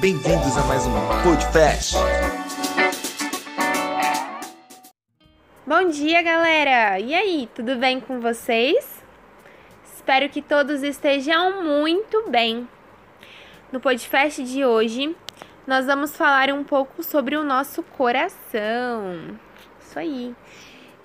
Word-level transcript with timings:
Bem-vindos 0.00 0.56
a 0.56 0.64
mais 0.64 0.84
um 0.84 0.92
Podcast. 1.22 1.94
Bom 5.64 5.88
dia, 5.88 6.20
galera! 6.22 6.98
E 6.98 7.14
aí, 7.14 7.48
tudo 7.54 7.76
bem 7.76 8.00
com 8.00 8.18
vocês? 8.20 9.00
Espero 9.94 10.28
que 10.28 10.42
todos 10.42 10.82
estejam 10.82 11.62
muito 11.62 12.28
bem. 12.28 12.68
No 13.70 13.78
podcast 13.78 14.42
de 14.42 14.64
hoje, 14.64 15.16
nós 15.64 15.86
vamos 15.86 16.16
falar 16.16 16.50
um 16.50 16.64
pouco 16.64 17.04
sobre 17.04 17.36
o 17.36 17.44
nosso 17.44 17.84
coração. 17.84 19.38
Isso 19.80 19.96
aí. 19.96 20.34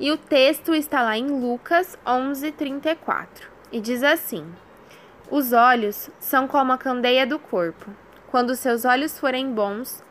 E 0.00 0.10
o 0.10 0.16
texto 0.16 0.74
está 0.74 1.02
lá 1.02 1.18
em 1.18 1.26
Lucas 1.26 1.98
11:34 2.06 3.26
e 3.70 3.78
diz 3.78 4.02
assim: 4.02 4.50
Os 5.32 5.54
olhos 5.54 6.10
são 6.20 6.46
como 6.46 6.72
a 6.72 6.76
candeia 6.76 7.26
do 7.26 7.38
corpo. 7.38 7.90
Quando 8.30 8.54
seus 8.54 8.84
olhos 8.84 9.18
forem 9.18 9.50
bons, 9.50 10.04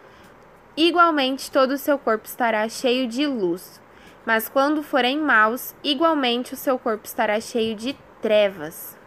igualmente 0.76 1.52
todo 1.52 1.74
o 1.74 1.78
seu 1.78 2.00
corpo 2.00 2.26
estará 2.26 2.68
cheio 2.68 3.08
de 3.08 3.28
luz. 3.28 3.80
Mas 4.26 4.50
quando 4.50 4.82
forem 4.82 5.20
maus, 5.20 5.76
igualmente 5.84 6.56
o 6.56 6.58
seu 6.58 6.80
corpo 6.80 7.06
estará 7.06 7.40
cheio 7.40 7.76
de 7.76 7.96
trevas. 8.20 8.98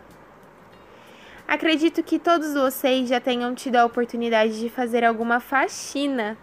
Acredito 1.48 2.00
que 2.00 2.20
todos 2.20 2.54
vocês 2.54 3.08
já 3.08 3.18
tenham 3.18 3.52
tido 3.52 3.74
a 3.74 3.84
oportunidade 3.84 4.60
de 4.60 4.68
fazer 4.68 5.02
alguma 5.02 5.40
faxina 5.40 6.38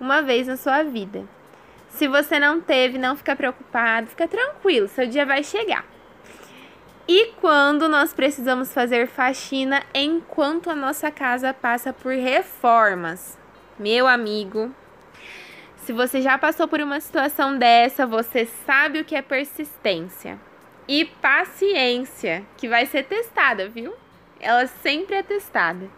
uma 0.00 0.22
vez 0.22 0.46
na 0.46 0.56
sua 0.56 0.82
vida. 0.82 1.28
Se 1.90 2.08
você 2.08 2.38
não 2.38 2.58
teve, 2.58 2.96
não 2.96 3.14
fica 3.14 3.36
preocupado, 3.36 4.06
fica 4.06 4.26
tranquilo, 4.26 4.88
seu 4.88 5.06
dia 5.06 5.26
vai 5.26 5.44
chegar. 5.44 5.84
E 7.10 7.32
quando 7.40 7.88
nós 7.88 8.12
precisamos 8.12 8.74
fazer 8.74 9.08
faxina 9.08 9.82
enquanto 9.94 10.68
a 10.68 10.76
nossa 10.76 11.10
casa 11.10 11.54
passa 11.54 11.90
por 11.90 12.12
reformas? 12.12 13.38
Meu 13.78 14.06
amigo, 14.06 14.70
se 15.78 15.90
você 15.90 16.20
já 16.20 16.36
passou 16.36 16.68
por 16.68 16.82
uma 16.82 17.00
situação 17.00 17.56
dessa, 17.56 18.06
você 18.06 18.44
sabe 18.44 19.00
o 19.00 19.06
que 19.06 19.16
é 19.16 19.22
persistência 19.22 20.38
e 20.86 21.06
paciência, 21.06 22.44
que 22.58 22.68
vai 22.68 22.84
ser 22.84 23.04
testada, 23.04 23.70
viu? 23.70 23.94
Ela 24.38 24.66
sempre 24.66 25.16
é 25.16 25.22
testada. 25.22 25.88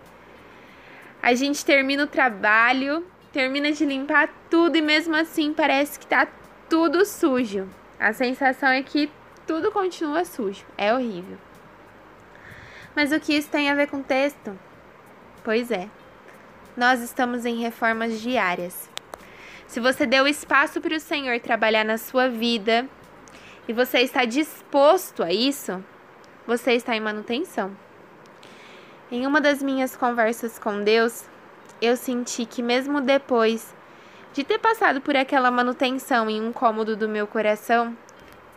A 1.20 1.34
gente 1.34 1.64
termina 1.64 2.04
o 2.04 2.06
trabalho, 2.06 3.04
termina 3.32 3.72
de 3.72 3.84
limpar 3.84 4.28
tudo 4.48 4.76
e 4.76 4.80
mesmo 4.80 5.16
assim 5.16 5.52
parece 5.52 5.98
que 5.98 6.06
tá 6.06 6.28
tudo 6.68 7.04
sujo. 7.04 7.68
A 7.98 8.12
sensação 8.12 8.68
é 8.68 8.80
que 8.80 9.10
tudo 9.46 9.70
continua 9.70 10.24
sujo. 10.24 10.64
É 10.76 10.94
horrível. 10.94 11.38
Mas 12.94 13.12
o 13.12 13.20
que 13.20 13.34
isso 13.34 13.48
tem 13.48 13.70
a 13.70 13.74
ver 13.74 13.88
com 13.88 14.02
texto? 14.02 14.58
Pois 15.44 15.70
é. 15.70 15.88
Nós 16.76 17.00
estamos 17.00 17.44
em 17.44 17.60
reformas 17.60 18.20
diárias. 18.20 18.88
Se 19.66 19.80
você 19.80 20.06
deu 20.06 20.26
espaço 20.26 20.80
para 20.80 20.96
o 20.96 21.00
Senhor 21.00 21.38
trabalhar 21.40 21.84
na 21.84 21.96
sua 21.96 22.28
vida 22.28 22.88
e 23.68 23.72
você 23.72 24.00
está 24.00 24.24
disposto 24.24 25.22
a 25.22 25.32
isso, 25.32 25.84
você 26.46 26.72
está 26.72 26.96
em 26.96 27.00
manutenção. 27.00 27.76
Em 29.12 29.26
uma 29.26 29.40
das 29.40 29.62
minhas 29.62 29.96
conversas 29.96 30.58
com 30.58 30.82
Deus, 30.82 31.24
eu 31.80 31.96
senti 31.96 32.44
que, 32.44 32.62
mesmo 32.62 33.00
depois 33.00 33.74
de 34.32 34.44
ter 34.44 34.58
passado 34.58 35.00
por 35.00 35.16
aquela 35.16 35.50
manutenção 35.50 36.28
em 36.30 36.40
um 36.40 36.52
cômodo 36.52 36.96
do 36.96 37.08
meu 37.08 37.26
coração, 37.26 37.96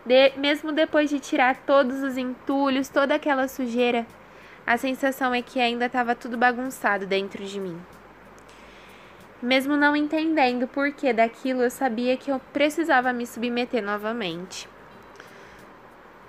de, 0.06 0.34
mesmo 0.38 0.72
depois 0.72 1.10
de 1.10 1.20
tirar 1.20 1.56
todos 1.66 2.04
os 2.04 2.18
entulhos, 2.18 2.90
toda 2.90 3.16
aquela 3.16 3.48
sujeira, 3.48 4.06
a 4.66 4.78
sensação 4.78 5.34
é 5.34 5.42
que 5.42 5.60
ainda 5.60 5.86
estava 5.86 6.16
tudo 6.16 6.38
bagunçado 6.38 7.06
dentro 7.06 7.44
de 7.44 7.60
mim. 7.60 7.80
Mesmo 9.42 9.76
não 9.76 9.94
entendendo 9.94 10.64
o 10.64 10.68
porquê 10.68 11.12
daquilo, 11.12 11.62
eu 11.62 11.70
sabia 11.70 12.16
que 12.16 12.32
eu 12.32 12.40
precisava 12.54 13.12
me 13.12 13.28
submeter 13.28 13.84
novamente. 13.84 14.70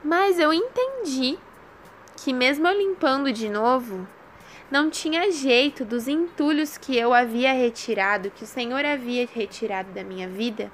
Mas 0.02 0.38
eu 0.38 0.52
entendi 0.52 1.38
que, 2.16 2.32
mesmo 2.32 2.66
eu 2.66 2.76
limpando 2.76 3.32
de 3.32 3.48
novo, 3.48 4.06
não 4.68 4.90
tinha 4.90 5.30
jeito 5.30 5.84
dos 5.84 6.08
entulhos 6.08 6.76
que 6.76 6.96
eu 6.96 7.14
havia 7.14 7.52
retirado, 7.52 8.30
que 8.30 8.42
o 8.42 8.46
Senhor 8.48 8.84
havia 8.84 9.28
retirado 9.32 9.92
da 9.92 10.02
minha 10.02 10.28
vida, 10.28 10.72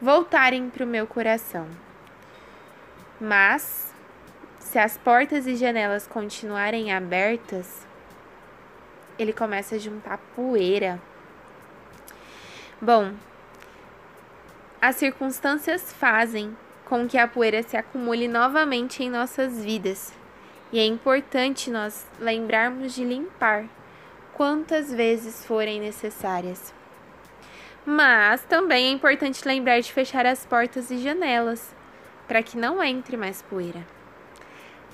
voltarem 0.00 0.70
para 0.70 0.84
o 0.84 0.88
meu 0.88 1.06
coração. 1.06 1.66
Mas, 3.24 3.94
se 4.58 4.80
as 4.80 4.98
portas 4.98 5.46
e 5.46 5.54
janelas 5.54 6.08
continuarem 6.08 6.92
abertas, 6.92 7.86
ele 9.16 9.32
começa 9.32 9.76
a 9.76 9.78
juntar 9.78 10.18
poeira. 10.34 11.00
Bom, 12.80 13.12
as 14.80 14.96
circunstâncias 14.96 15.92
fazem 15.92 16.56
com 16.84 17.06
que 17.06 17.16
a 17.16 17.28
poeira 17.28 17.62
se 17.62 17.76
acumule 17.76 18.26
novamente 18.26 19.04
em 19.04 19.08
nossas 19.08 19.64
vidas. 19.64 20.12
E 20.72 20.80
é 20.80 20.84
importante 20.84 21.70
nós 21.70 22.04
lembrarmos 22.18 22.92
de 22.92 23.04
limpar 23.04 23.66
quantas 24.32 24.92
vezes 24.92 25.46
forem 25.46 25.78
necessárias. 25.78 26.74
Mas 27.86 28.42
também 28.46 28.86
é 28.86 28.90
importante 28.90 29.46
lembrar 29.46 29.78
de 29.78 29.92
fechar 29.92 30.26
as 30.26 30.44
portas 30.44 30.90
e 30.90 30.98
janelas 30.98 31.72
para 32.32 32.42
que 32.42 32.56
não 32.56 32.82
entre 32.82 33.14
mais 33.14 33.42
poeira. 33.42 33.86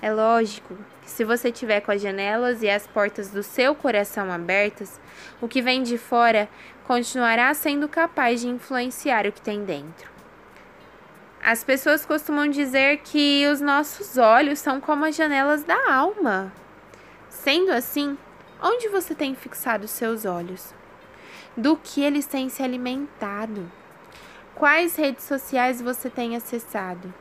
É 0.03 0.12
lógico 0.12 0.76
que 1.03 1.09
se 1.09 1.22
você 1.22 1.53
tiver 1.53 1.81
com 1.81 1.93
as 1.93 2.03
janelas 2.03 2.65
e 2.65 2.69
as 2.69 2.84
portas 2.84 3.31
do 3.31 3.44
seu 3.44 3.76
coração 3.76 4.32
abertas, 4.32 5.00
o 5.41 5.47
que 5.47 5.62
vem 5.62 5.84
de 5.84 5.97
fora 5.97 6.49
continuará 6.84 7.54
sendo 7.54 7.88
capaz 7.88 8.41
de 8.41 8.49
influenciar 8.49 9.25
o 9.25 9.31
que 9.31 9.41
tem 9.41 9.65
dentro. 9.65 10.10
As 11.41 11.62
pessoas 11.62 12.04
costumam 12.04 12.49
dizer 12.49 13.03
que 13.04 13.47
os 13.47 13.60
nossos 13.60 14.19
olhos 14.19 14.59
são 14.59 14.81
como 14.81 15.05
as 15.05 15.15
janelas 15.15 15.62
da 15.62 15.94
alma. 15.94 16.53
Sendo 17.28 17.70
assim, 17.70 18.19
onde 18.60 18.88
você 18.88 19.15
tem 19.15 19.37
fixado 19.37 19.87
seus 19.87 20.25
olhos? 20.25 20.75
Do 21.56 21.76
que 21.76 22.03
eles 22.03 22.26
têm 22.26 22.49
se 22.49 22.65
alimentado? 22.65 23.70
Quais 24.56 24.97
redes 24.97 25.22
sociais 25.22 25.81
você 25.81 26.10
tem 26.10 26.34
acessado? 26.34 27.15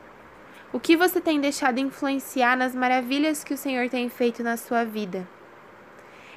O 0.70 0.78
que 0.78 0.98
você 0.98 1.18
tem 1.18 1.40
deixado 1.40 1.78
influenciar 1.78 2.54
nas 2.54 2.74
maravilhas 2.74 3.42
que 3.42 3.54
o 3.54 3.56
Senhor 3.56 3.88
tem 3.88 4.10
feito 4.10 4.42
na 4.42 4.58
sua 4.58 4.84
vida? 4.84 5.26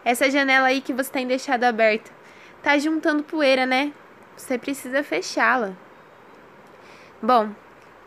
Essa 0.05 0.31
janela 0.31 0.67
aí 0.67 0.79
que 0.79 0.93
você 0.93 1.11
tem 1.11 1.27
deixado 1.27 1.65
aberta 1.65 2.09
tá 2.63 2.77
juntando 2.77 3.23
poeira, 3.23 3.65
né? 3.65 3.91
Você 4.37 4.57
precisa 4.57 5.03
fechá-la. 5.03 5.73
Bom, 7.21 7.49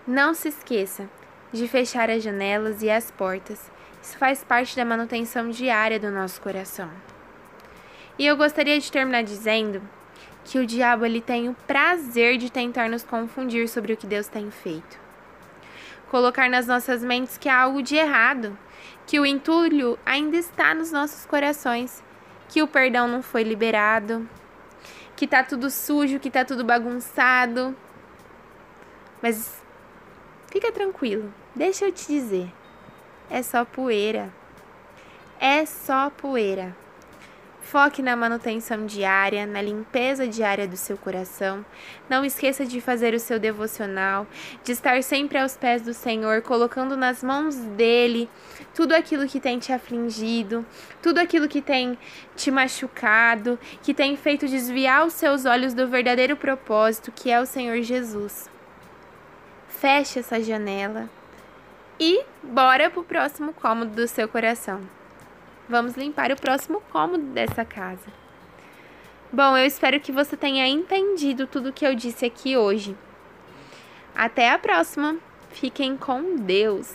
não 0.07 0.33
se 0.33 0.49
esqueça 0.49 1.11
de 1.53 1.69
fechar 1.69 2.09
as 2.09 2.23
janelas 2.23 2.83
e 2.83 2.89
as 2.89 3.11
portas. 3.11 3.71
Isso 4.03 4.17
faz 4.17 4.43
parte 4.43 4.75
da 4.75 4.85
manutenção 4.85 5.51
diária 5.51 6.01
do 6.01 6.11
nosso 6.11 6.41
coração. 6.41 6.91
E 8.19 8.25
eu 8.25 8.35
gostaria 8.35 8.81
de 8.81 8.91
terminar 8.91 9.25
dizendo 9.25 9.83
que 10.43 10.59
o 10.59 10.67
diabo 10.67 11.05
ele 11.05 11.21
tem 11.21 11.51
o 11.51 11.57
prazer 11.67 12.39
de 12.39 12.51
tentar 12.51 12.89
nos 12.89 13.03
confundir 13.03 13.69
sobre 13.69 13.93
o 13.93 13.97
que 13.97 14.07
Deus 14.07 14.27
tem 14.27 14.51
feito 14.51 15.04
colocar 16.11 16.49
nas 16.49 16.67
nossas 16.67 17.03
mentes 17.03 17.39
que 17.39 17.49
há 17.49 17.61
algo 17.61 17.83
de 17.83 17.97
errado, 17.97 18.57
que 19.07 19.19
o 19.19 19.27
entulho 19.27 19.99
ainda 20.05 20.37
está 20.37 20.75
nos 20.75 20.91
nossos 20.91 21.27
corações, 21.27 22.03
que 22.49 22.63
o 22.63 22.69
perdão 22.69 23.09
não 23.09 23.23
foi 23.23 23.43
liberado, 23.43 24.29
que 25.17 25.27
tá 25.27 25.43
tudo 25.43 25.71
sujo, 25.71 26.19
que 26.19 26.31
tá 26.31 26.45
tudo 26.45 26.65
bagunçado. 26.65 27.77
Mas 29.23 29.63
fica 30.51 30.71
tranquilo, 30.73 31.33
deixa 31.55 31.87
eu 31.87 31.93
te 31.93 32.07
dizer. 32.07 32.53
É 33.31 33.43
só 33.43 33.65
poeira. 33.65 34.33
É 35.41 35.65
só 35.67 36.11
poeira. 36.11 36.77
Foque 37.65 38.03
na 38.03 38.15
manutenção 38.15 38.85
diária, 38.85 39.47
na 39.47 39.63
limpeza 39.63 40.29
diária 40.29 40.69
do 40.69 40.77
seu 40.77 40.99
coração. 40.99 41.65
Não 42.11 42.23
esqueça 42.23 42.67
de 42.67 42.79
fazer 42.79 43.15
o 43.15 43.19
seu 43.19 43.39
devocional, 43.39 44.27
de 44.63 44.73
estar 44.73 45.03
sempre 45.03 45.39
aos 45.39 45.57
pés 45.57 45.81
do 45.81 45.95
Senhor, 45.95 46.43
colocando 46.43 46.95
nas 46.95 47.25
mãos 47.25 47.57
dele 47.57 48.29
tudo 48.75 48.93
aquilo 48.93 49.27
que 49.27 49.41
tem 49.41 49.59
te 49.59 49.73
afligido, 49.73 50.65
tudo 51.03 51.19
aquilo 51.19 51.49
que 51.49 51.63
tem 51.63 51.99
te 52.37 52.51
machucado, 52.51 53.59
que 53.83 53.95
tem 53.95 54.15
feito 54.15 54.47
desviar 54.47 55.07
os 55.07 55.15
seus 55.15 55.47
olhos 55.47 55.73
do 55.73 55.89
verdadeiro 55.89 56.37
propósito, 56.37 57.11
que 57.11 57.31
é 57.31 57.41
o 57.41 57.47
Senhor 57.47 57.81
Jesus. 57.81 58.49
Feche 59.69 60.19
essa 60.19 60.41
janela 60.41 61.09
e 61.99 62.25
bora 62.43 62.91
pro 62.91 63.03
próximo 63.03 63.55
cômodo 63.55 63.93
do 63.93 64.07
seu 64.07 64.29
coração. 64.29 64.83
Vamos 65.69 65.95
limpar 65.95 66.31
o 66.31 66.37
próximo 66.37 66.83
cômodo 66.93 67.25
dessa 67.33 67.65
casa. 67.65 68.07
Bom, 69.33 69.57
eu 69.57 69.67
espero 69.67 69.99
que 69.99 70.13
você 70.13 70.37
tenha 70.37 70.67
entendido 70.69 71.47
tudo 71.47 71.73
que 71.73 71.87
eu 71.87 71.95
disse 71.95 72.25
aqui 72.25 72.57
hoje. 72.57 72.97
Até 74.15 74.51
a 74.51 74.59
próxima. 74.59 75.17
Fiquem 75.51 75.97
com 75.97 76.37
Deus. 76.37 76.95